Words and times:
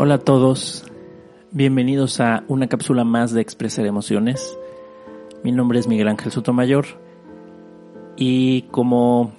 Hola 0.00 0.14
a 0.14 0.18
todos, 0.18 0.84
bienvenidos 1.50 2.20
a 2.20 2.44
una 2.46 2.68
cápsula 2.68 3.02
más 3.02 3.32
de 3.32 3.40
Expresar 3.40 3.84
Emociones. 3.84 4.56
Mi 5.42 5.50
nombre 5.50 5.80
es 5.80 5.88
Miguel 5.88 6.06
Ángel 6.06 6.30
Sotomayor 6.30 6.86
y 8.16 8.62
como 8.70 9.32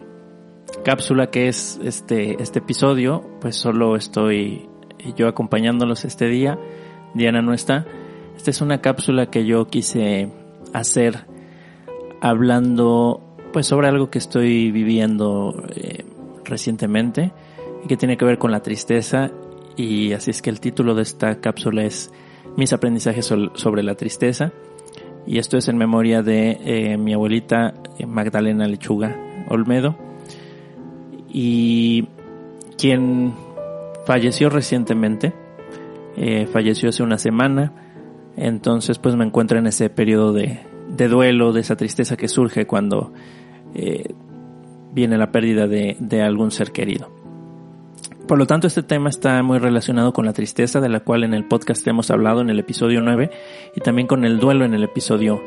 cápsula 0.84 1.32
que 1.32 1.48
es 1.48 1.80
este, 1.82 2.44
este 2.44 2.60
episodio, 2.60 3.24
pues 3.40 3.56
solo 3.56 3.96
estoy 3.96 4.68
yo 5.16 5.30
acompañándolos 5.30 6.04
este 6.04 6.28
día. 6.28 6.60
Diana 7.14 7.42
no 7.42 7.54
está. 7.54 7.86
Esta 8.36 8.52
es 8.52 8.60
una 8.60 8.82
cápsula 8.82 9.28
que 9.28 9.46
yo 9.46 9.68
quise 9.68 10.30
hacer 10.74 11.26
hablando 12.20 13.38
pues 13.54 13.66
sobre 13.66 13.88
algo 13.88 14.10
que 14.10 14.18
estoy 14.18 14.72
viviendo 14.72 15.56
eh, 15.74 16.04
recientemente 16.44 17.32
y 17.82 17.88
que 17.88 17.96
tiene 17.96 18.18
que 18.18 18.26
ver 18.26 18.38
con 18.38 18.52
la 18.52 18.62
tristeza 18.62 19.32
y 19.80 20.12
así 20.12 20.32
es 20.32 20.42
que 20.42 20.50
el 20.50 20.60
título 20.60 20.94
de 20.94 21.04
esta 21.04 21.40
cápsula 21.40 21.86
es 21.86 22.12
Mis 22.58 22.74
aprendizajes 22.74 23.26
sobre 23.26 23.82
la 23.82 23.96
tristeza. 23.96 24.52
Y 25.26 25.38
esto 25.38 25.58
es 25.58 25.70
en 25.70 25.78
memoria 25.78 26.22
de 26.22 26.60
eh, 26.66 26.98
mi 26.98 27.14
abuelita 27.14 27.76
eh, 27.98 28.06
Magdalena 28.06 28.68
Lechuga 28.68 29.16
Olmedo. 29.48 29.96
Y 31.30 32.10
quien 32.78 33.34
falleció 34.06 34.50
recientemente, 34.50 35.34
eh, 36.18 36.46
falleció 36.52 36.90
hace 36.90 37.02
una 37.02 37.18
semana, 37.18 37.72
entonces 38.36 39.00
pues 39.00 39.16
me 39.16 39.24
encuentro 39.24 39.60
en 39.60 39.68
ese 39.68 39.90
periodo 39.90 40.34
de, 40.34 40.60
de 40.90 41.08
duelo, 41.08 41.54
de 41.54 41.62
esa 41.62 41.78
tristeza 41.78 42.18
que 42.18 42.28
surge 42.28 42.68
cuando 42.68 43.14
viene 44.92 45.18
la 45.18 45.32
pérdida 45.32 45.68
de, 45.68 45.96
de 46.02 46.22
algún 46.22 46.52
ser 46.52 46.74
querido. 46.74 47.19
Por 48.30 48.38
lo 48.38 48.46
tanto, 48.46 48.68
este 48.68 48.84
tema 48.84 49.10
está 49.10 49.42
muy 49.42 49.58
relacionado 49.58 50.14
con 50.14 50.28
la 50.28 50.34
tristeza, 50.34 50.80
de 50.80 50.88
la 50.88 51.00
cual 51.00 51.24
en 51.24 51.34
el 51.34 51.46
podcast 51.46 51.88
hemos 51.88 52.12
hablado 52.12 52.42
en 52.42 52.52
el 52.52 52.60
episodio 52.60 53.02
9, 53.02 53.32
y 53.76 53.80
también 53.80 54.06
con 54.06 54.24
el 54.24 54.38
duelo 54.38 54.66
en 54.66 54.76
el 54.76 54.84
episodio 54.84 55.44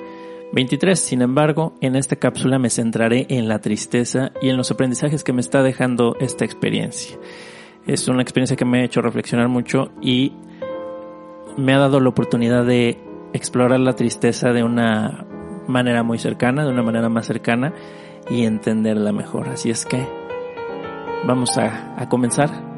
23. 0.52 0.98
Sin 0.98 1.22
embargo, 1.22 1.74
en 1.80 1.94
esta 1.94 2.16
cápsula 2.16 2.58
me 2.58 2.70
centraré 2.70 3.27
en 3.28 3.47
la 3.47 3.61
tristeza 3.61 4.33
y 4.42 4.48
en 4.48 4.56
los 4.56 4.72
aprendizajes 4.72 5.22
que 5.22 5.33
me 5.33 5.42
está 5.42 5.62
dejando 5.62 6.16
esta 6.19 6.44
experiencia. 6.44 7.16
Es 7.86 8.08
una 8.08 8.22
experiencia 8.22 8.56
que 8.56 8.64
me 8.64 8.80
ha 8.80 8.84
hecho 8.84 9.00
reflexionar 9.00 9.46
mucho 9.46 9.92
y 10.00 10.33
me 11.56 11.74
ha 11.74 11.78
dado 11.78 12.00
la 12.00 12.08
oportunidad 12.08 12.67
de 12.67 12.98
explorar 13.33 13.78
la 13.78 13.92
tristeza 13.92 14.52
de 14.52 14.64
una 14.64 15.24
manera 15.69 16.02
muy 16.02 16.19
cercana, 16.19 16.64
de 16.64 16.72
una 16.72 16.83
manera 16.83 17.08
más 17.08 17.27
cercana 17.27 17.74
y 18.28 18.44
entenderla 18.44 19.12
mejor. 19.12 19.50
Así 19.50 19.70
es 19.70 19.86
que 19.86 20.05
vamos 21.24 21.56
a, 21.58 21.94
a 21.96 22.08
comenzar. 22.08 22.71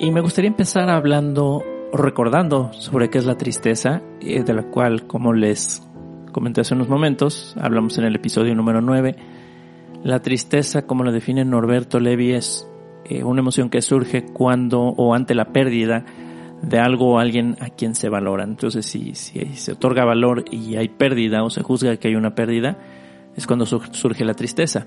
Y 0.00 0.12
me 0.12 0.20
gustaría 0.20 0.48
empezar 0.48 0.88
hablando, 0.90 1.64
recordando 1.92 2.72
sobre 2.72 3.10
qué 3.10 3.18
es 3.18 3.26
la 3.26 3.36
tristeza, 3.36 4.00
eh, 4.20 4.44
de 4.44 4.54
la 4.54 4.62
cual, 4.62 5.08
como 5.08 5.32
les 5.32 5.82
comenté 6.30 6.60
hace 6.60 6.74
unos 6.74 6.88
momentos, 6.88 7.56
hablamos 7.60 7.98
en 7.98 8.04
el 8.04 8.14
episodio 8.14 8.54
número 8.54 8.80
9. 8.80 9.16
La 10.04 10.22
tristeza, 10.22 10.86
como 10.86 11.02
lo 11.02 11.10
define 11.10 11.44
Norberto 11.44 11.98
Levi, 11.98 12.32
es 12.32 12.70
eh, 13.06 13.24
una 13.24 13.40
emoción 13.40 13.70
que 13.70 13.82
surge 13.82 14.24
cuando 14.24 14.82
o 14.82 15.14
ante 15.14 15.34
la 15.34 15.46
pérdida 15.46 16.04
de 16.62 16.78
algo 16.78 17.14
o 17.14 17.18
alguien 17.18 17.56
a 17.60 17.70
quien 17.70 17.96
se 17.96 18.08
valora. 18.08 18.44
Entonces, 18.44 18.86
si, 18.86 19.16
si 19.16 19.46
se 19.56 19.72
otorga 19.72 20.04
valor 20.04 20.44
y 20.48 20.76
hay 20.76 20.88
pérdida 20.88 21.42
o 21.42 21.50
se 21.50 21.64
juzga 21.64 21.96
que 21.96 22.06
hay 22.06 22.14
una 22.14 22.36
pérdida, 22.36 22.78
es 23.34 23.48
cuando 23.48 23.66
surge 23.66 24.24
la 24.24 24.34
tristeza. 24.34 24.84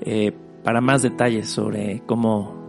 Eh, 0.00 0.32
para 0.64 0.80
más 0.80 1.02
detalles 1.02 1.48
sobre 1.48 2.02
cómo 2.04 2.63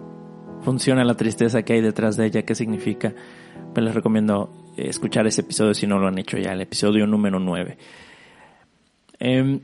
funciona 0.65 1.05
la 1.05 1.15
tristeza 1.15 1.61
que 1.61 1.73
hay 1.73 1.81
detrás 1.81 2.17
de 2.17 2.25
ella, 2.25 2.41
qué 2.41 2.55
significa, 2.55 3.13
pues 3.73 3.85
les 3.85 3.93
recomiendo 3.93 4.49
escuchar 4.75 5.27
ese 5.27 5.41
episodio 5.41 5.73
si 5.73 5.85
no 5.87 5.99
lo 5.99 6.07
han 6.07 6.17
hecho 6.17 6.37
ya, 6.37 6.51
el 6.51 6.61
episodio 6.61 7.05
número 7.05 7.39
9. 7.39 7.77
Em, 9.19 9.61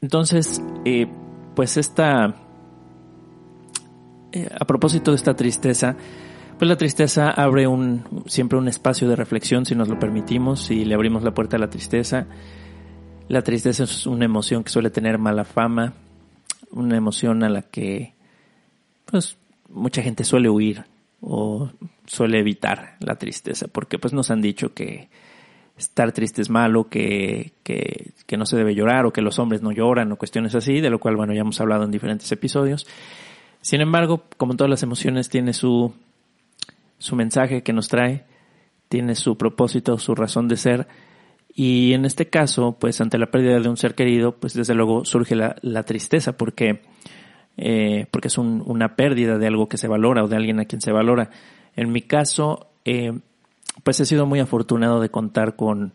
entonces, 0.00 0.62
eh, 0.84 1.06
pues 1.54 1.76
esta, 1.76 2.34
eh, 4.32 4.48
a 4.58 4.64
propósito 4.64 5.10
de 5.12 5.16
esta 5.16 5.34
tristeza, 5.34 5.96
pues 6.58 6.68
la 6.68 6.76
tristeza 6.76 7.30
abre 7.30 7.66
un, 7.66 8.24
siempre 8.26 8.58
un 8.58 8.68
espacio 8.68 9.08
de 9.08 9.16
reflexión 9.16 9.66
si 9.66 9.74
nos 9.74 9.88
lo 9.88 9.98
permitimos, 9.98 10.62
si 10.62 10.84
le 10.86 10.94
abrimos 10.94 11.22
la 11.22 11.34
puerta 11.34 11.56
a 11.56 11.60
la 11.60 11.68
tristeza. 11.68 12.26
La 13.28 13.42
tristeza 13.42 13.84
es 13.84 14.06
una 14.06 14.24
emoción 14.24 14.64
que 14.64 14.70
suele 14.70 14.88
tener 14.88 15.18
mala 15.18 15.44
fama, 15.44 15.92
una 16.70 16.96
emoción 16.96 17.42
a 17.44 17.50
la 17.50 17.62
que 17.62 18.14
pues 19.04 19.36
mucha 19.68 20.02
gente 20.02 20.24
suele 20.24 20.48
huir 20.48 20.84
o 21.20 21.70
suele 22.06 22.38
evitar 22.38 22.96
la 23.00 23.16
tristeza 23.16 23.68
porque 23.68 23.98
pues 23.98 24.12
nos 24.12 24.30
han 24.30 24.40
dicho 24.40 24.74
que 24.74 25.08
estar 25.76 26.12
triste 26.12 26.40
es 26.40 26.50
malo, 26.50 26.88
que, 26.88 27.52
que, 27.62 28.36
no 28.36 28.46
se 28.46 28.56
debe 28.56 28.74
llorar 28.74 29.04
o 29.04 29.12
que 29.12 29.20
los 29.20 29.38
hombres 29.38 29.62
no 29.62 29.72
lloran 29.72 30.10
o 30.10 30.16
cuestiones 30.16 30.54
así, 30.54 30.80
de 30.80 30.90
lo 30.90 30.98
cual 30.98 31.16
bueno 31.16 31.34
ya 31.34 31.40
hemos 31.40 31.60
hablado 31.60 31.84
en 31.84 31.90
diferentes 31.90 32.30
episodios. 32.32 32.86
Sin 33.60 33.80
embargo, 33.80 34.24
como 34.36 34.54
todas 34.56 34.70
las 34.70 34.82
emociones 34.82 35.28
tiene 35.28 35.52
su 35.52 35.92
su 36.98 37.16
mensaje 37.16 37.62
que 37.62 37.72
nos 37.72 37.88
trae, 37.88 38.24
tiene 38.88 39.14
su 39.14 39.36
propósito, 39.36 39.98
su 39.98 40.14
razón 40.14 40.48
de 40.48 40.56
ser. 40.56 40.88
Y 41.54 41.92
en 41.92 42.04
este 42.04 42.28
caso, 42.28 42.76
pues 42.78 43.00
ante 43.00 43.18
la 43.18 43.30
pérdida 43.30 43.58
de 43.58 43.68
un 43.68 43.76
ser 43.76 43.94
querido, 43.94 44.36
pues 44.36 44.54
desde 44.54 44.74
luego 44.74 45.04
surge 45.04 45.34
la, 45.34 45.56
la 45.62 45.82
tristeza 45.82 46.36
porque, 46.36 46.82
eh, 47.56 48.06
porque 48.10 48.28
es 48.28 48.38
un, 48.38 48.62
una 48.66 48.96
pérdida 48.96 49.38
de 49.38 49.46
algo 49.46 49.68
que 49.68 49.78
se 49.78 49.88
valora 49.88 50.24
o 50.24 50.28
de 50.28 50.36
alguien 50.36 50.60
a 50.60 50.64
quien 50.64 50.80
se 50.80 50.92
valora. 50.92 51.30
En 51.74 51.92
mi 51.92 52.02
caso, 52.02 52.68
eh, 52.84 53.12
pues 53.82 54.00
he 54.00 54.04
sido 54.04 54.26
muy 54.26 54.40
afortunado 54.40 55.00
de 55.00 55.08
contar 55.08 55.56
con, 55.56 55.92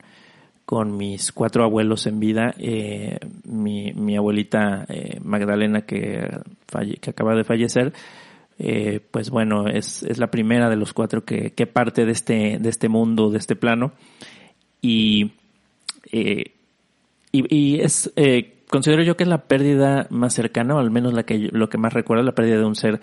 mis 0.86 1.32
cuatro 1.34 1.64
abuelos 1.64 2.08
en 2.08 2.20
vida. 2.20 2.54
Eh, 2.58 3.20
mi, 3.44 4.16
abuelita 4.16 4.86
Magdalena 5.22 5.82
que, 5.82 6.30
que 7.02 7.10
acaba 7.10 7.36
de 7.36 7.44
fallecer, 7.44 7.92
pues 9.12 9.30
bueno, 9.30 9.68
es, 9.68 10.04
es, 10.04 10.18
la 10.18 10.32
primera 10.32 10.70
de 10.70 10.78
los 10.78 10.94
cuatro 10.94 11.26
que, 11.26 11.52
que, 11.52 11.68
parte 11.68 12.06
de 12.06 12.14
este, 12.14 12.58
de 12.60 12.70
este 12.70 12.88
mundo, 12.88 13.32
de 13.32 13.40
este 13.40 13.58
plano. 13.58 13.92
Y, 14.82 15.32
eh, 16.12 16.52
y, 17.32 17.56
y, 17.56 17.82
es, 17.82 18.12
eh, 18.16 18.61
considero 18.72 19.04
yo 19.04 19.18
que 19.18 19.24
es 19.24 19.30
la 19.30 19.44
pérdida 19.44 20.08
más 20.10 20.34
cercana, 20.34 20.76
o 20.76 20.80
al 20.80 20.90
menos 20.90 21.14
la 21.14 21.24
que, 21.24 21.50
lo 21.52 21.70
que 21.70 21.78
más 21.78 21.94
recuerdo, 21.94 22.24
la 22.24 22.34
pérdida 22.34 22.58
de 22.58 22.66
un 22.66 22.76
ser 22.76 23.02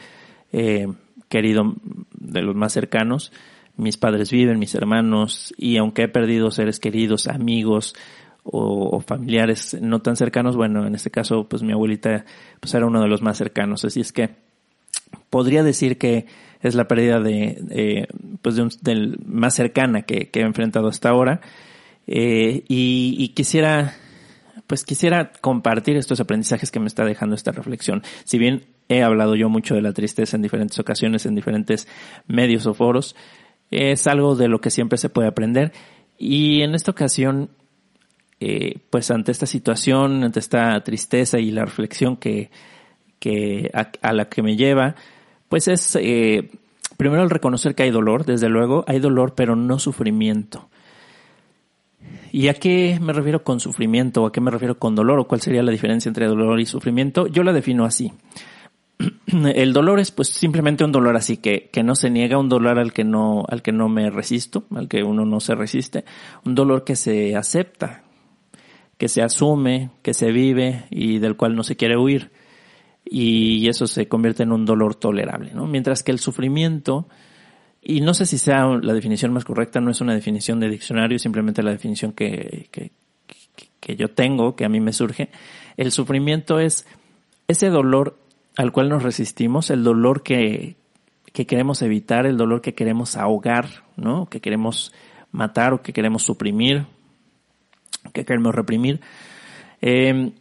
eh, 0.53 0.89
querido, 1.29 1.75
de 2.19 2.43
los 2.43 2.57
más 2.57 2.73
cercanos. 2.73 3.33
Mis 3.77 3.99
padres 3.99 4.33
viven, 4.33 4.59
mis 4.59 4.75
hermanos, 4.75 5.55
y 5.57 5.77
aunque 5.77 6.05
he 6.05 6.09
perdido 6.09 6.51
seres 6.51 6.81
queridos, 6.81 7.29
amigos, 7.29 7.95
o, 8.43 9.01
familiares 9.01 9.77
no 9.81 10.01
tan 10.01 10.17
cercanos, 10.17 10.57
bueno, 10.57 10.87
en 10.87 10.95
este 10.95 11.11
caso, 11.11 11.47
pues 11.49 11.63
mi 11.63 11.73
abuelita, 11.73 12.25
pues 12.61 12.73
era 12.75 12.87
uno 12.87 13.03
de 13.03 13.09
los 13.09 13.21
más 13.21 13.37
cercanos, 13.37 13.85
así 13.85 14.01
es 14.01 14.11
que 14.11 14.31
podría 15.29 15.63
decir 15.63 15.99
que 15.99 16.27
es 16.63 16.75
la 16.75 16.89
pérdida 16.89 17.21
de, 17.21 18.09
pues 18.41 18.57
de 18.57 18.63
un, 18.63 18.71
del 18.81 19.19
más 19.27 19.55
cercana 19.55 20.03
que, 20.03 20.31
he 20.33 20.41
enfrentado 20.41 20.89
hasta 20.89 21.11
ahora. 21.11 21.43
Eh, 22.07 22.65
y, 22.69 23.29
quisiera, 23.29 23.95
pues 24.69 24.85
quisiera 24.85 25.33
compartir 25.41 25.97
estos 25.97 26.21
aprendizajes 26.21 26.71
que 26.71 26.79
me 26.79 26.87
está 26.87 27.05
dejando 27.05 27.35
esta 27.35 27.51
reflexión. 27.51 28.03
Si 28.25 28.39
bien 28.39 28.67
he 28.89 29.03
hablado 29.03 29.35
yo 29.35 29.49
mucho 29.49 29.75
de 29.75 29.83
la 29.83 29.93
tristeza 29.93 30.37
en 30.37 30.43
diferentes 30.43 30.79
ocasiones, 30.79 31.27
en 31.27 31.35
diferentes 31.35 31.89
medios 32.29 32.67
o 32.67 32.75
foros, 32.75 33.17
es 33.71 34.07
algo 34.07 34.37
de 34.37 34.49
lo 34.49 34.61
que 34.61 34.71
siempre 34.71 34.99
se 34.99 35.09
puede 35.09 35.27
aprender. 35.27 35.73
Y 36.19 36.61
en 36.63 36.75
esta 36.75 36.91
ocasión, 36.91 37.49
eh, 38.41 38.79
pues 38.91 39.11
ante 39.11 39.33
esta 39.33 39.47
situación, 39.47 40.23
ante 40.23 40.39
esta 40.39 40.79
tristeza 40.85 41.39
y 41.39 41.51
la 41.51 41.65
reflexión 41.65 42.19
que, 42.19 42.51
que 43.19 43.71
a, 43.73 43.91
a 44.03 44.13
la 44.13 44.29
que 44.29 44.43
me 44.43 44.57
lleva, 44.57 44.97
pues 45.49 45.67
es 45.67 45.97
eh, 45.99 46.51
primero 46.99 47.23
el 47.23 47.31
reconocer 47.31 47.75
que 47.75 47.85
hay 47.85 47.91
dolor, 47.91 48.27
desde 48.27 48.51
luego, 48.51 48.85
hay 48.87 48.99
dolor, 48.99 49.35
pero 49.35 49.57
no 49.57 49.79
sufrimiento. 49.79 50.69
¿Y 52.31 52.49
a 52.49 52.55
qué 52.55 52.99
me 53.01 53.13
refiero 53.13 53.43
con 53.43 53.61
sufrimiento? 53.61 54.23
¿O 54.23 54.27
a 54.27 54.33
qué 54.33 54.41
me 54.41 54.51
refiero 54.51 54.79
con 54.79 54.95
dolor? 54.95 55.19
¿O 55.19 55.27
cuál 55.27 55.41
sería 55.41 55.63
la 55.63 55.73
diferencia 55.73 56.09
entre 56.09 56.27
dolor 56.27 56.61
y 56.61 56.67
sufrimiento? 56.67 57.27
Yo 57.27 57.43
la 57.43 57.53
defino 57.53 57.85
así. 57.85 58.13
El 59.27 59.73
dolor 59.73 60.01
es 60.01 60.11
pues 60.11 60.29
simplemente 60.29 60.85
un 60.85 60.93
dolor 60.93 61.17
así 61.17 61.39
que, 61.39 61.71
que 61.73 61.83
no 61.83 61.95
se 61.95 62.11
niega, 62.11 62.39
un 62.39 62.49
dolor 62.49 62.79
al 62.79 62.93
que 62.93 63.05
no, 63.05 63.45
al 63.49 63.63
que 63.63 63.73
no 63.73 63.89
me 63.89 64.11
resisto, 64.11 64.65
al 64.75 64.89
que 64.89 65.03
uno 65.03 65.25
no 65.25 65.41
se 65.41 65.55
resiste, 65.55 66.05
un 66.45 66.55
dolor 66.55 66.85
que 66.85 66.97
se 66.97 67.37
acepta, 67.37 68.03
que 68.97 69.09
se 69.09 69.23
asume, 69.23 69.91
que 70.03 70.15
se 70.15 70.33
vive 70.33 70.87
y 70.91 71.19
del 71.19 71.37
cual 71.37 71.55
no 71.55 71.63
se 71.63 71.77
quiere 71.77 71.97
huir 71.97 72.31
y 73.11 73.69
eso 73.69 73.87
se 73.87 74.09
convierte 74.09 74.43
en 74.43 74.53
un 74.53 74.65
dolor 74.65 74.95
tolerable, 74.95 75.53
¿no? 75.55 75.67
Mientras 75.67 76.03
que 76.03 76.13
el 76.13 76.19
sufrimiento, 76.19 77.09
y 77.89 78.03
no 78.03 78.13
sé 78.13 78.27
si 78.27 78.37
sea 78.37 78.67
la 78.67 78.93
definición 78.93 79.33
más 79.33 79.47
correcta, 79.47 79.81
no 79.81 79.91
es 79.91 80.03
una 80.03 80.13
definición 80.13 80.61
de 80.61 80.69
diccionario, 80.69 81.19
simplemente 81.19 81.63
la 81.63 81.71
definición 81.71 82.13
que, 82.13 82.69
que, 82.71 83.97
yo 83.97 84.09
tengo, 84.09 84.55
que 84.55 84.67
a 84.67 84.69
mí 84.69 84.79
me 84.79 84.93
surge, 84.93 85.31
El 85.79 85.91
sufrimiento 85.91 86.61
es 86.61 86.87
ese 87.49 87.71
dolor 87.71 88.19
al 88.59 88.73
cual 88.73 88.91
nos 88.91 89.03
resistimos, 89.03 89.71
el 89.71 89.85
dolor 89.85 90.23
que, 90.23 90.77
que 91.33 91.47
queremos 91.47 91.81
evitar, 91.81 92.27
el 92.27 92.37
dolor 92.37 92.61
que 92.61 92.75
queremos 92.75 93.17
ahogar, 93.17 93.85
¿no? 93.97 94.27
Que 94.27 94.43
queremos 94.43 94.93
matar 95.33 95.73
o 95.73 95.81
que 95.81 95.95
queremos 95.95 96.23
suprimir, 96.23 96.85
que 98.13 98.27
queremos 98.27 98.55
reprimir. 98.55 99.01
Eh, 99.81 100.33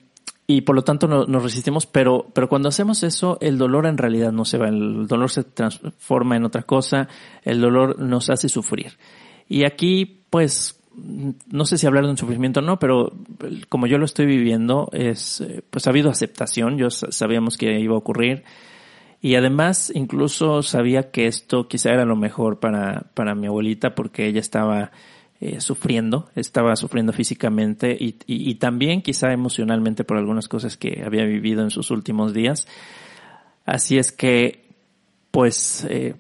y 0.50 0.62
por 0.62 0.76
lo 0.76 0.84
tanto 0.84 1.08
no, 1.08 1.26
nos 1.26 1.44
resistimos, 1.44 1.86
pero, 1.86 2.28
pero 2.34 2.48
cuando 2.48 2.70
hacemos 2.70 3.04
eso, 3.04 3.38
el 3.42 3.58
dolor 3.58 3.86
en 3.86 3.98
realidad 3.98 4.32
no 4.32 4.46
se 4.46 4.58
va, 4.58 4.70
el 4.70 5.06
dolor 5.06 5.30
se 5.30 5.44
transforma 5.44 6.38
en 6.38 6.46
otra 6.46 6.64
cosa, 6.64 7.10
el 7.44 7.60
dolor 7.60 8.00
nos 8.00 8.30
hace 8.30 8.48
sufrir. 8.48 8.98
Y 9.50 9.66
aquí, 9.66 10.24
pues, 10.30 10.82
no 11.52 11.66
sé 11.66 11.78
si 11.78 11.86
hablar 11.86 12.06
de 12.06 12.12
un 12.12 12.18
sufrimiento 12.18 12.62
o 12.62 12.64
no, 12.64 12.80
pero 12.80 13.12
como 13.68 13.88
yo 13.88 13.98
lo 13.98 14.06
estoy 14.06 14.26
viviendo, 14.26 14.90
es, 14.94 15.46
pues 15.70 15.86
ha 15.86 15.90
habido 15.90 16.10
aceptación, 16.10 16.78
yo 16.78 16.90
sabíamos 16.90 17.58
que 17.58 17.78
iba 17.80 17.96
a 17.96 18.00
ocurrir, 18.00 18.46
y 19.22 19.36
además 19.36 19.92
incluso 19.94 20.64
sabía 20.64 21.12
que 21.12 21.28
esto 21.28 21.68
quizá 21.68 21.92
era 21.92 22.06
lo 22.06 22.16
mejor 22.16 22.60
para, 22.60 23.08
para 23.14 23.36
mi 23.36 23.48
abuelita 23.48 23.96
porque 23.96 24.28
ella 24.28 24.40
estaba 24.40 24.92
eh, 25.40 25.62
sufriendo, 25.62 26.32
estaba 26.34 26.76
sufriendo 26.76 27.14
físicamente 27.14 27.96
y, 28.00 28.16
y, 28.26 28.56
también 28.56 29.04
quizá 29.04 29.32
emocionalmente 29.34 30.04
por 30.04 30.18
algunas 30.18 30.48
cosas 30.48 30.78
que 30.78 31.04
había 31.06 31.26
vivido 31.26 31.62
en 31.62 31.70
sus 31.70 31.92
últimos 31.92 32.34
días. 32.34 32.68
Así 33.64 34.00
es 34.00 34.12
que, 34.12 34.66
pues, 35.30 35.86
eh, 35.92 36.16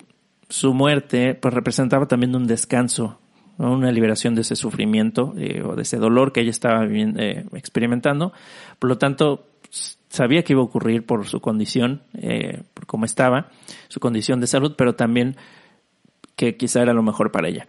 su 0.49 0.75
muerte 0.75 1.33
pues 1.33 1.51
representaba 1.51 2.05
también 2.05 2.35
un 2.35 2.45
descanso, 2.45 3.19
una 3.57 3.91
liberación 3.91 4.35
de 4.35 4.41
ese 4.41 4.55
sufrimiento 4.55 5.33
eh, 5.35 5.63
o 5.63 5.75
de 5.75 5.81
ese 5.81 5.97
dolor 5.97 6.31
que 6.31 6.41
ella 6.41 6.51
estaba 6.51 6.85
experimentando. 6.85 8.33
Por 8.77 8.87
lo 8.87 8.99
tanto, 8.99 9.47
sabía 10.09 10.43
que 10.43 10.53
iba 10.53 10.61
a 10.61 10.65
ocurrir 10.65 11.07
por 11.07 11.25
su 11.25 11.41
condición, 11.41 12.03
por 12.75 12.85
cómo 12.85 13.05
estaba, 13.05 13.49
su 13.87 13.99
condición 13.99 14.39
de 14.41 14.45
salud, 14.45 14.75
pero 14.77 14.93
también 14.93 15.37
que 16.35 16.55
quizá 16.55 16.83
era 16.83 16.93
lo 16.93 17.01
mejor 17.01 17.31
para 17.31 17.49
ella. 17.49 17.67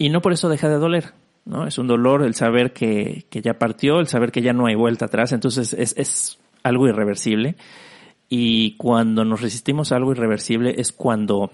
Y 0.00 0.08
no 0.08 0.22
por 0.22 0.32
eso 0.32 0.48
deja 0.48 0.70
de 0.70 0.78
doler, 0.78 1.12
¿no? 1.44 1.66
Es 1.66 1.76
un 1.76 1.86
dolor 1.86 2.22
el 2.22 2.34
saber 2.34 2.72
que, 2.72 3.26
que 3.28 3.42
ya 3.42 3.58
partió, 3.58 4.00
el 4.00 4.06
saber 4.06 4.32
que 4.32 4.40
ya 4.40 4.54
no 4.54 4.64
hay 4.64 4.74
vuelta 4.74 5.04
atrás, 5.04 5.32
entonces 5.32 5.74
es, 5.74 5.94
es 5.98 6.38
algo 6.62 6.88
irreversible. 6.88 7.56
Y 8.30 8.78
cuando 8.78 9.26
nos 9.26 9.42
resistimos 9.42 9.92
a 9.92 9.96
algo 9.96 10.12
irreversible 10.12 10.74
es 10.78 10.92
cuando, 10.92 11.50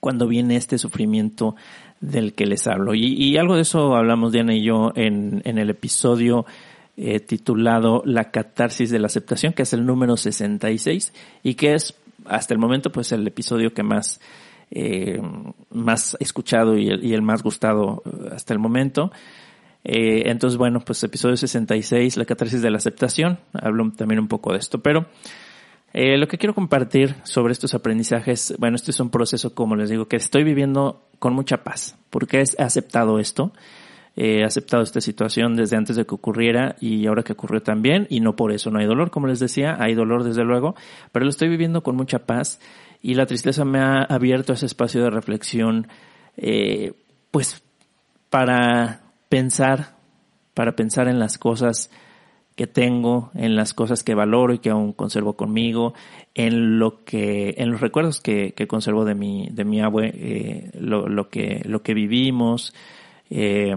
cuando 0.00 0.28
viene 0.28 0.56
este 0.56 0.76
sufrimiento 0.76 1.56
del 1.98 2.34
que 2.34 2.44
les 2.44 2.66
hablo. 2.66 2.92
Y, 2.94 3.14
y 3.14 3.38
algo 3.38 3.56
de 3.56 3.62
eso 3.62 3.96
hablamos 3.96 4.32
Diana 4.32 4.54
y 4.54 4.62
yo 4.62 4.92
en, 4.94 5.40
en 5.46 5.56
el 5.56 5.70
episodio 5.70 6.44
eh, 6.98 7.20
titulado 7.20 8.02
La 8.04 8.30
catarsis 8.30 8.90
de 8.90 8.98
la 8.98 9.06
aceptación, 9.06 9.54
que 9.54 9.62
es 9.62 9.72
el 9.72 9.86
número 9.86 10.18
66 10.18 11.14
y 11.42 11.54
que 11.54 11.72
es 11.72 11.94
hasta 12.26 12.52
el 12.52 12.60
momento 12.60 12.92
pues 12.92 13.12
el 13.12 13.26
episodio 13.26 13.72
que 13.72 13.82
más 13.82 14.20
eh, 14.72 15.20
más 15.70 16.16
escuchado 16.20 16.78
y 16.78 16.88
el, 16.90 17.22
más 17.22 17.42
gustado 17.42 18.02
eh, 18.06 18.30
hasta 18.32 18.52
el 18.52 18.60
momento. 18.60 19.10
Eh, 19.82 20.30
entonces, 20.30 20.56
bueno, 20.56 20.80
pues 20.80 21.02
episodio 21.02 21.36
66, 21.36 22.16
la 22.16 22.24
catarsis 22.24 22.62
de 22.62 22.70
la 22.70 22.76
aceptación, 22.76 23.40
hablo 23.52 23.90
también 23.96 24.20
un 24.20 24.28
poco 24.28 24.52
de 24.52 24.58
esto, 24.58 24.80
pero 24.80 25.06
lo 25.92 26.28
que 26.28 26.38
quiero 26.38 26.54
compartir 26.54 27.16
sobre 27.24 27.52
estos 27.52 27.74
aprendizajes, 27.74 28.54
bueno, 28.58 28.76
este 28.76 28.92
es 28.92 29.00
un 29.00 29.10
proceso, 29.10 29.56
como 29.56 29.74
les 29.74 29.90
digo, 29.90 30.06
que 30.06 30.14
estoy 30.14 30.44
viviendo 30.44 31.02
con 31.18 31.34
mucha 31.34 31.64
paz, 31.64 31.98
porque 32.10 32.38
he 32.38 32.62
aceptado 32.62 33.18
esto, 33.18 33.52
he 34.14 34.44
aceptado 34.44 34.84
esta 34.84 35.00
situación 35.00 35.56
desde 35.56 35.76
antes 35.76 35.96
de 35.96 36.04
que 36.04 36.14
ocurriera 36.14 36.76
y 36.80 37.08
ahora 37.08 37.24
que 37.24 37.32
ocurrió 37.32 37.62
también, 37.62 38.06
y 38.08 38.20
no 38.20 38.36
por 38.36 38.52
eso 38.52 38.70
no 38.70 38.78
hay 38.78 38.86
dolor, 38.86 39.10
como 39.10 39.26
les 39.26 39.40
decía, 39.40 39.76
hay 39.80 39.94
dolor 39.94 40.22
desde 40.22 40.44
luego, 40.44 40.76
pero 41.10 41.24
lo 41.24 41.30
estoy 41.30 41.48
viviendo 41.48 41.82
con 41.82 41.96
mucha 41.96 42.20
paz 42.20 42.60
y 43.02 43.14
la 43.14 43.26
tristeza 43.26 43.64
me 43.64 43.80
ha 43.80 44.02
abierto 44.02 44.52
ese 44.52 44.66
espacio 44.66 45.02
de 45.02 45.10
reflexión, 45.10 45.88
eh, 46.36 46.92
pues 47.30 47.62
para 48.28 49.00
pensar, 49.28 49.96
para 50.54 50.76
pensar 50.76 51.08
en 51.08 51.18
las 51.18 51.38
cosas 51.38 51.90
que 52.56 52.66
tengo, 52.66 53.30
en 53.34 53.56
las 53.56 53.72
cosas 53.72 54.02
que 54.02 54.14
valoro 54.14 54.52
y 54.52 54.58
que 54.58 54.70
aún 54.70 54.92
conservo 54.92 55.34
conmigo, 55.34 55.94
en 56.34 56.78
lo 56.78 57.04
que, 57.04 57.54
en 57.56 57.70
los 57.70 57.80
recuerdos 57.80 58.20
que, 58.20 58.52
que 58.52 58.66
conservo 58.66 59.04
de 59.04 59.14
mi, 59.14 59.48
de 59.50 59.64
mi 59.64 59.80
abue, 59.80 60.12
eh, 60.14 60.70
lo, 60.78 61.08
lo, 61.08 61.30
que, 61.30 61.62
lo 61.64 61.82
que 61.82 61.94
vivimos, 61.94 62.74
eh, 63.30 63.74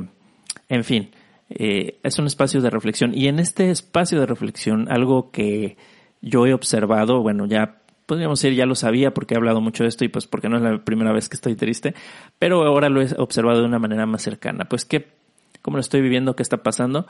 en 0.68 0.84
fin, 0.84 1.12
eh, 1.50 2.00
es 2.04 2.20
un 2.20 2.26
espacio 2.26 2.62
de 2.62 2.70
reflexión. 2.70 3.14
Y 3.14 3.28
en 3.28 3.40
este 3.40 3.70
espacio 3.70 4.20
de 4.20 4.26
reflexión, 4.26 4.92
algo 4.92 5.32
que 5.32 5.78
yo 6.22 6.46
he 6.46 6.54
observado, 6.54 7.22
bueno, 7.22 7.46
ya 7.46 7.83
podríamos 8.06 8.42
decir 8.42 8.56
ya 8.56 8.66
lo 8.66 8.76
sabía 8.76 9.14
porque 9.14 9.34
he 9.34 9.38
hablado 9.38 9.62
mucho 9.62 9.84
de 9.84 9.90
esto 9.90 10.06
y 10.06 10.10
pues 10.10 10.28
porque 10.28 10.50
no 10.50 10.58
es 10.58 10.64
la 10.64 10.84
primera 10.84 11.12
vez 11.12 11.30
que 11.30 11.36
estoy 11.36 11.56
triste, 11.56 11.96
pero 12.40 12.64
ahora 12.64 12.90
lo 12.90 13.02
he 13.02 13.08
observado 13.18 13.60
de 13.60 13.66
una 13.66 13.80
manera 13.80 14.06
más 14.06 14.22
cercana. 14.22 14.66
Pues 14.66 14.86
que, 14.86 15.08
¿cómo 15.62 15.78
lo 15.78 15.82
estoy 15.82 16.02
viviendo? 16.02 16.36
¿Qué 16.36 16.44
está 16.44 16.58
pasando? 16.58 17.08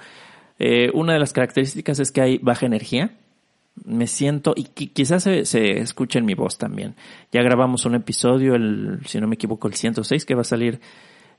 Eh, 0.60 0.92
una 0.94 1.14
de 1.14 1.20
las 1.20 1.34
características 1.34 2.00
es 2.00 2.12
que 2.12 2.22
hay 2.22 2.38
baja 2.38 2.66
energía. 2.66 3.18
Me 3.86 4.06
siento, 4.06 4.54
y 4.56 4.66
quizás 4.66 5.24
se, 5.24 5.46
se 5.46 5.80
escuche 5.80 6.20
en 6.20 6.26
mi 6.26 6.36
voz 6.36 6.60
también. 6.60 6.96
Ya 7.32 7.42
grabamos 7.42 7.86
un 7.86 7.96
episodio, 7.96 8.54
el, 8.54 9.00
si 9.08 9.20
no 9.20 9.28
me 9.28 9.34
equivoco, 9.34 9.68
el 9.68 9.74
106, 9.74 10.26
que 10.26 10.36
va 10.36 10.42
a 10.42 10.46
salir 10.46 10.80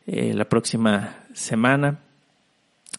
eh, 0.06 0.34
la 0.34 0.48
próxima 0.48 1.16
semana, 1.32 2.00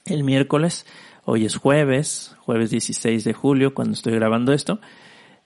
el 0.06 0.24
miércoles. 0.24 0.86
Hoy 1.26 1.46
es 1.46 1.58
jueves, 1.58 2.36
jueves 2.40 2.72
16 2.72 3.24
de 3.26 3.34
julio, 3.34 3.74
cuando 3.74 3.94
estoy 3.94 4.14
grabando 4.14 4.54
esto. 4.54 4.80